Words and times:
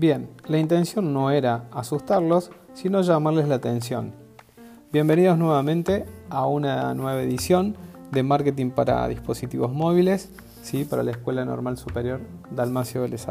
Bien, 0.00 0.30
la 0.46 0.56
intención 0.56 1.12
no 1.12 1.30
era 1.30 1.68
asustarlos, 1.72 2.50
sino 2.72 3.02
llamarles 3.02 3.48
la 3.48 3.56
atención. 3.56 4.14
Bienvenidos 4.90 5.36
nuevamente 5.36 6.06
a 6.30 6.46
una 6.46 6.94
nueva 6.94 7.20
edición 7.20 7.76
de 8.10 8.22
Marketing 8.22 8.70
para 8.70 9.06
Dispositivos 9.08 9.74
Móviles, 9.74 10.30
¿sí? 10.62 10.86
para 10.86 11.02
la 11.02 11.10
Escuela 11.10 11.44
Normal 11.44 11.76
Superior 11.76 12.22
Dalmacio 12.50 13.02
Vélez 13.02 13.28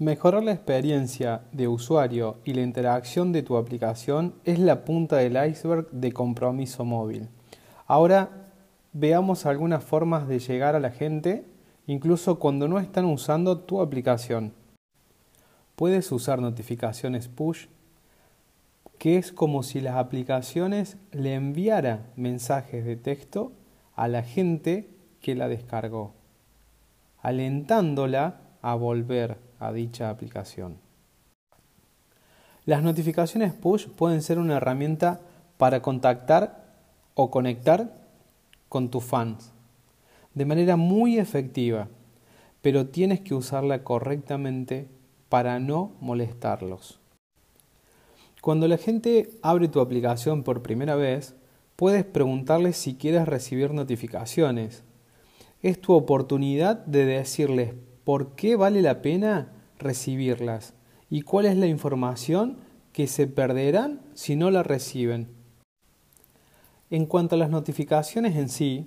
Mejorar 0.00 0.42
la 0.42 0.52
experiencia 0.52 1.42
de 1.52 1.68
usuario 1.68 2.38
y 2.46 2.54
la 2.54 2.62
interacción 2.62 3.32
de 3.32 3.42
tu 3.42 3.58
aplicación 3.58 4.34
es 4.46 4.58
la 4.58 4.86
punta 4.86 5.16
del 5.16 5.36
iceberg 5.50 5.90
de 5.90 6.10
compromiso 6.10 6.86
móvil. 6.86 7.28
Ahora 7.86 8.48
veamos 8.94 9.44
algunas 9.44 9.84
formas 9.84 10.26
de 10.26 10.38
llegar 10.38 10.74
a 10.74 10.80
la 10.80 10.90
gente 10.90 11.44
incluso 11.86 12.38
cuando 12.38 12.66
no 12.66 12.78
están 12.78 13.04
usando 13.04 13.58
tu 13.58 13.82
aplicación. 13.82 14.54
Puedes 15.76 16.10
usar 16.12 16.40
notificaciones 16.40 17.28
push, 17.28 17.66
que 18.96 19.18
es 19.18 19.32
como 19.32 19.62
si 19.62 19.82
las 19.82 19.96
aplicaciones 19.96 20.96
le 21.12 21.34
enviara 21.34 22.06
mensajes 22.16 22.86
de 22.86 22.96
texto 22.96 23.52
a 23.96 24.08
la 24.08 24.22
gente 24.22 24.88
que 25.20 25.34
la 25.34 25.46
descargó, 25.48 26.14
alentándola 27.20 28.40
a 28.62 28.74
volver 28.76 29.49
a 29.60 29.72
dicha 29.72 30.10
aplicación. 30.10 30.78
Las 32.64 32.82
notificaciones 32.82 33.52
push 33.52 33.86
pueden 33.86 34.22
ser 34.22 34.38
una 34.38 34.56
herramienta 34.56 35.20
para 35.58 35.80
contactar 35.80 36.64
o 37.14 37.30
conectar 37.30 37.94
con 38.68 38.90
tus 38.90 39.04
fans 39.04 39.52
de 40.34 40.44
manera 40.44 40.76
muy 40.76 41.18
efectiva, 41.18 41.88
pero 42.62 42.86
tienes 42.86 43.20
que 43.20 43.34
usarla 43.34 43.82
correctamente 43.82 44.88
para 45.28 45.58
no 45.58 45.92
molestarlos. 46.00 46.98
Cuando 48.40 48.68
la 48.68 48.78
gente 48.78 49.30
abre 49.42 49.68
tu 49.68 49.80
aplicación 49.80 50.42
por 50.42 50.62
primera 50.62 50.94
vez, 50.94 51.34
puedes 51.76 52.04
preguntarles 52.04 52.76
si 52.76 52.94
quieres 52.94 53.26
recibir 53.26 53.72
notificaciones. 53.72 54.82
Es 55.62 55.80
tu 55.80 55.92
oportunidad 55.92 56.76
de 56.86 57.04
decirles 57.04 57.74
por 58.04 58.34
qué 58.34 58.56
vale 58.56 58.82
la 58.82 59.02
pena 59.02 59.52
recibirlas 59.78 60.74
y 61.08 61.22
cuál 61.22 61.46
es 61.46 61.56
la 61.56 61.66
información 61.66 62.58
que 62.92 63.06
se 63.06 63.26
perderán 63.26 64.00
si 64.14 64.36
no 64.36 64.50
la 64.50 64.62
reciben. 64.62 65.28
En 66.90 67.06
cuanto 67.06 67.36
a 67.36 67.38
las 67.38 67.50
notificaciones 67.50 68.36
en 68.36 68.48
sí, 68.48 68.86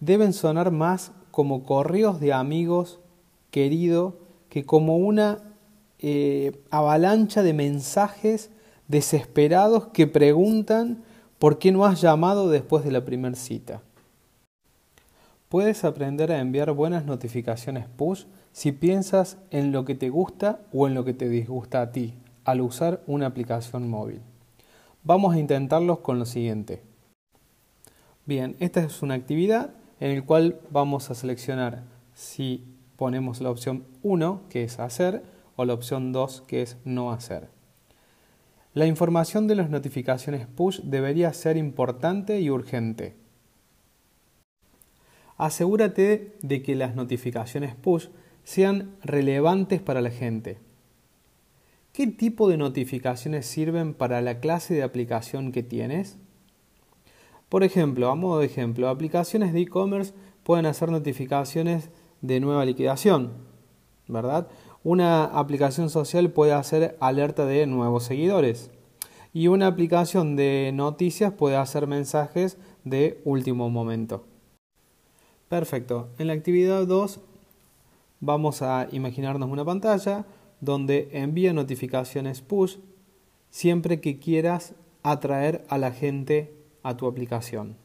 deben 0.00 0.32
sonar 0.32 0.70
más 0.70 1.12
como 1.30 1.64
correos 1.64 2.20
de 2.20 2.32
amigos 2.32 3.00
querido 3.50 4.18
que 4.48 4.64
como 4.64 4.98
una 4.98 5.38
eh, 5.98 6.62
avalancha 6.70 7.42
de 7.42 7.54
mensajes 7.54 8.50
desesperados 8.88 9.86
que 9.88 10.06
preguntan 10.06 11.02
por 11.38 11.58
qué 11.58 11.72
no 11.72 11.84
has 11.84 12.00
llamado 12.00 12.50
después 12.50 12.84
de 12.84 12.92
la 12.92 13.04
primera 13.04 13.34
cita. 13.36 13.82
Puedes 15.54 15.84
aprender 15.84 16.32
a 16.32 16.40
enviar 16.40 16.72
buenas 16.72 17.04
notificaciones 17.04 17.86
push 17.86 18.24
si 18.50 18.72
piensas 18.72 19.38
en 19.52 19.70
lo 19.70 19.84
que 19.84 19.94
te 19.94 20.10
gusta 20.10 20.58
o 20.72 20.88
en 20.88 20.94
lo 20.94 21.04
que 21.04 21.14
te 21.14 21.28
disgusta 21.28 21.80
a 21.80 21.92
ti 21.92 22.14
al 22.44 22.60
usar 22.60 23.04
una 23.06 23.26
aplicación 23.26 23.88
móvil. 23.88 24.20
Vamos 25.04 25.32
a 25.32 25.38
intentarlos 25.38 26.00
con 26.00 26.18
lo 26.18 26.26
siguiente. 26.26 26.82
Bien, 28.26 28.56
esta 28.58 28.82
es 28.82 29.00
una 29.00 29.14
actividad 29.14 29.70
en 30.00 30.16
la 30.16 30.22
cual 30.22 30.58
vamos 30.72 31.12
a 31.12 31.14
seleccionar 31.14 31.84
si 32.14 32.64
ponemos 32.96 33.40
la 33.40 33.50
opción 33.50 33.84
1, 34.02 34.40
que 34.48 34.64
es 34.64 34.80
hacer, 34.80 35.22
o 35.54 35.64
la 35.64 35.74
opción 35.74 36.10
2, 36.10 36.40
que 36.48 36.62
es 36.62 36.78
no 36.84 37.12
hacer. 37.12 37.48
La 38.72 38.86
información 38.86 39.46
de 39.46 39.54
las 39.54 39.70
notificaciones 39.70 40.48
push 40.48 40.80
debería 40.80 41.32
ser 41.32 41.56
importante 41.56 42.40
y 42.40 42.50
urgente 42.50 43.22
asegúrate 45.36 46.36
de 46.42 46.62
que 46.62 46.74
las 46.74 46.94
notificaciones 46.94 47.74
push 47.74 48.08
sean 48.44 48.96
relevantes 49.02 49.80
para 49.80 50.00
la 50.00 50.10
gente. 50.10 50.58
¿Qué 51.92 52.06
tipo 52.06 52.48
de 52.48 52.56
notificaciones 52.56 53.46
sirven 53.46 53.94
para 53.94 54.20
la 54.20 54.40
clase 54.40 54.74
de 54.74 54.82
aplicación 54.82 55.52
que 55.52 55.62
tienes? 55.62 56.18
Por 57.48 57.62
ejemplo, 57.62 58.10
a 58.10 58.16
modo 58.16 58.40
de 58.40 58.46
ejemplo, 58.46 58.88
aplicaciones 58.88 59.52
de 59.52 59.60
e-commerce 59.60 60.12
pueden 60.42 60.66
hacer 60.66 60.90
notificaciones 60.90 61.90
de 62.20 62.40
nueva 62.40 62.64
liquidación, 62.64 63.32
¿verdad? 64.08 64.48
Una 64.82 65.24
aplicación 65.24 65.88
social 65.88 66.30
puede 66.30 66.52
hacer 66.52 66.96
alerta 67.00 67.46
de 67.46 67.66
nuevos 67.66 68.04
seguidores. 68.04 68.70
Y 69.32 69.48
una 69.48 69.66
aplicación 69.66 70.36
de 70.36 70.72
noticias 70.74 71.32
puede 71.32 71.56
hacer 71.56 71.86
mensajes 71.86 72.58
de 72.84 73.20
último 73.24 73.70
momento. 73.70 74.26
Perfecto. 75.48 76.08
En 76.18 76.26
la 76.26 76.32
actividad 76.32 76.86
2 76.86 77.20
vamos 78.20 78.62
a 78.62 78.88
imaginarnos 78.90 79.50
una 79.50 79.64
pantalla 79.64 80.24
donde 80.60 81.10
envía 81.12 81.52
notificaciones 81.52 82.40
push 82.40 82.78
siempre 83.50 84.00
que 84.00 84.18
quieras 84.18 84.74
atraer 85.02 85.64
a 85.68 85.78
la 85.78 85.92
gente 85.92 86.54
a 86.82 86.96
tu 86.96 87.06
aplicación. 87.06 87.76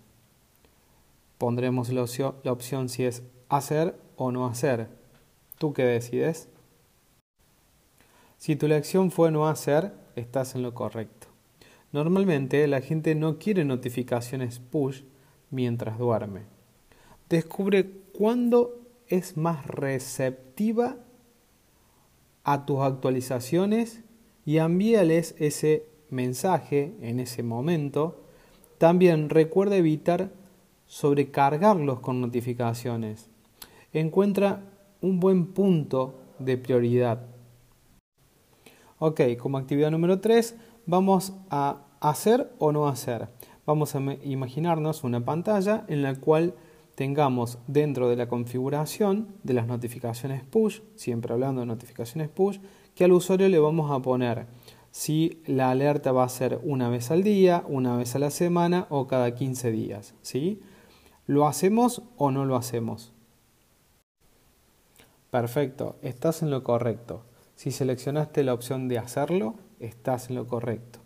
Pondremos 1.38 1.90
la 1.90 2.04
opción, 2.04 2.90
si 2.90 3.04
es 3.04 3.24
hacer 3.50 3.96
o 4.16 4.32
no 4.32 4.48
hacer. 4.48 4.88
¿Tú 5.58 5.74
qué 5.74 5.84
decides? 5.84 6.48
Si 8.38 8.56
tu 8.56 8.66
elección 8.66 9.12
fue 9.12 9.32
no 9.32 9.48
hacer, 9.48 9.94
estás 10.16 10.56
en 10.56 10.64
lo 10.64 10.74
correcto. 10.74 11.28
Normalmente 11.92 12.66
la 12.68 12.82
gente 12.82 13.16
no 13.16 13.38
quiere 13.38 13.66
notificaciones 13.66 14.60
push 14.60 15.04
mientras 15.50 15.98
duerme 15.98 16.59
descubre 17.30 17.90
cuándo 18.18 18.82
es 19.08 19.38
más 19.38 19.66
receptiva 19.68 20.98
a 22.44 22.66
tus 22.66 22.80
actualizaciones 22.80 24.04
y 24.46 24.58
envíales 24.58 25.36
ese 25.38 25.86
mensaje 26.10 26.96
en 27.02 27.20
ese 27.20 27.44
momento. 27.44 28.24
También 28.78 29.30
recuerda 29.30 29.78
evitar 29.78 30.32
sobrecargarlos 30.86 32.00
con 32.00 32.22
notificaciones. 32.22 33.30
Encuentra 33.94 34.64
un 35.02 35.20
buen 35.20 35.48
punto 35.54 36.16
de 36.40 36.58
prioridad. 36.58 37.28
Ok, 38.98 39.22
como 39.40 39.58
actividad 39.58 39.92
número 39.92 40.20
3 40.20 40.56
vamos 40.86 41.34
a 41.50 41.86
hacer 42.00 42.52
o 42.58 42.72
no 42.72 42.88
hacer. 42.88 43.28
Vamos 43.66 43.96
a 43.96 44.00
imaginarnos 44.24 45.04
una 45.04 45.24
pantalla 45.24 45.86
en 45.88 46.02
la 46.02 46.16
cual 46.16 46.56
tengamos 47.00 47.60
dentro 47.66 48.10
de 48.10 48.18
la 48.18 48.28
configuración 48.28 49.30
de 49.44 49.54
las 49.54 49.68
notificaciones 49.68 50.44
push, 50.44 50.82
siempre 50.96 51.32
hablando 51.32 51.62
de 51.62 51.68
notificaciones 51.68 52.28
push, 52.28 52.60
que 52.94 53.06
al 53.06 53.14
usuario 53.14 53.48
le 53.48 53.58
vamos 53.58 53.90
a 53.90 54.02
poner 54.02 54.48
si 54.92 55.42
la 55.46 55.72
alerta 55.72 56.12
va 56.12 56.26
a 56.26 56.28
ser 56.28 56.60
una 56.62 56.90
vez 56.90 57.10
al 57.10 57.24
día, 57.24 57.64
una 57.70 57.96
vez 57.96 58.16
a 58.16 58.20
la 58.20 58.32
semana 58.32 58.86
o 58.90 59.08
cada 59.08 59.34
15 59.34 59.72
días. 59.72 60.14
¿sí? 60.22 60.60
¿Lo 61.26 61.48
hacemos 61.48 62.02
o 62.18 62.32
no 62.32 62.44
lo 62.44 62.58
hacemos? 62.58 63.14
Perfecto, 65.32 65.96
estás 66.02 66.42
en 66.42 66.52
lo 66.52 66.66
correcto. 66.66 67.24
Si 67.56 67.72
seleccionaste 67.72 68.44
la 68.44 68.54
opción 68.54 68.90
de 68.90 68.98
hacerlo, 68.98 69.56
estás 69.80 70.30
en 70.30 70.36
lo 70.36 70.48
correcto. 70.48 71.00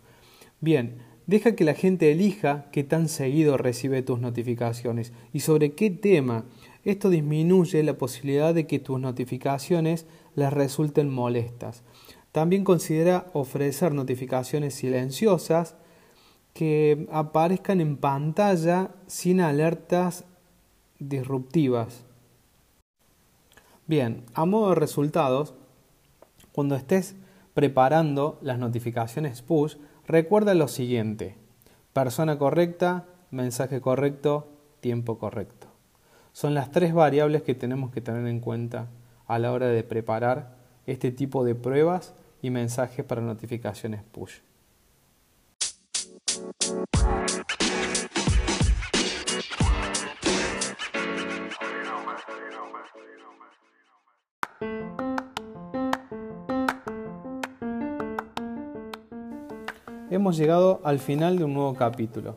Bien, 0.60 0.98
Deja 1.26 1.56
que 1.56 1.64
la 1.64 1.74
gente 1.74 2.12
elija 2.12 2.66
qué 2.70 2.84
tan 2.84 3.08
seguido 3.08 3.56
recibe 3.56 4.02
tus 4.02 4.20
notificaciones 4.20 5.12
y 5.32 5.40
sobre 5.40 5.72
qué 5.72 5.90
tema. 5.90 6.44
Esto 6.84 7.08
disminuye 7.08 7.82
la 7.82 7.96
posibilidad 7.96 8.54
de 8.54 8.66
que 8.66 8.78
tus 8.78 9.00
notificaciones 9.00 10.06
les 10.34 10.52
resulten 10.52 11.08
molestas. 11.08 11.82
También 12.30 12.64
considera 12.64 13.30
ofrecer 13.32 13.92
notificaciones 13.92 14.74
silenciosas 14.74 15.76
que 16.52 17.06
aparezcan 17.10 17.80
en 17.80 17.96
pantalla 17.96 18.90
sin 19.06 19.40
alertas 19.40 20.24
disruptivas. 20.98 22.04
Bien, 23.86 24.24
a 24.34 24.44
modo 24.44 24.70
de 24.70 24.74
resultados, 24.76 25.54
cuando 26.52 26.74
estés 26.74 27.16
preparando 27.54 28.38
las 28.42 28.58
notificaciones 28.58 29.42
push, 29.42 29.76
Recuerda 30.06 30.52
lo 30.52 30.68
siguiente, 30.68 31.34
persona 31.94 32.36
correcta, 32.36 33.06
mensaje 33.30 33.80
correcto, 33.80 34.46
tiempo 34.80 35.18
correcto. 35.18 35.68
Son 36.32 36.52
las 36.52 36.70
tres 36.70 36.92
variables 36.92 37.42
que 37.42 37.54
tenemos 37.54 37.90
que 37.90 38.02
tener 38.02 38.26
en 38.26 38.40
cuenta 38.40 38.88
a 39.26 39.38
la 39.38 39.50
hora 39.50 39.68
de 39.68 39.82
preparar 39.82 40.56
este 40.86 41.10
tipo 41.10 41.42
de 41.42 41.54
pruebas 41.54 42.12
y 42.42 42.50
mensajes 42.50 43.02
para 43.02 43.22
notificaciones 43.22 44.02
push. 44.02 44.40
Hemos 60.14 60.36
llegado 60.36 60.80
al 60.84 61.00
final 61.00 61.38
de 61.38 61.44
un 61.44 61.54
nuevo 61.54 61.74
capítulo. 61.74 62.36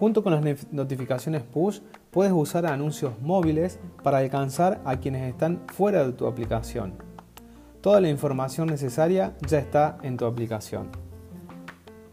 Junto 0.00 0.24
con 0.24 0.32
las 0.32 0.72
notificaciones 0.72 1.44
push, 1.44 1.78
puedes 2.10 2.32
usar 2.32 2.66
anuncios 2.66 3.12
móviles 3.22 3.78
para 4.02 4.18
alcanzar 4.18 4.80
a 4.84 4.96
quienes 4.96 5.22
están 5.22 5.62
fuera 5.68 6.04
de 6.04 6.12
tu 6.12 6.26
aplicación. 6.26 6.94
Toda 7.80 8.00
la 8.00 8.08
información 8.08 8.66
necesaria 8.66 9.36
ya 9.46 9.60
está 9.60 9.96
en 10.02 10.16
tu 10.16 10.26
aplicación. 10.26 10.88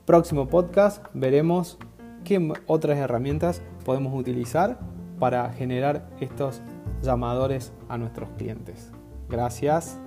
Próximo 0.06 0.48
podcast 0.48 1.04
veremos 1.16 1.80
qué 2.24 2.54
otras 2.68 3.00
herramientas 3.00 3.64
podemos 3.84 4.14
utilizar 4.14 4.78
para 5.18 5.52
generar 5.52 6.12
estos 6.20 6.62
llamadores 7.02 7.74
a 7.90 7.98
nuestros 7.98 8.30
clientes. 8.38 8.92
Gracias. 9.28 10.00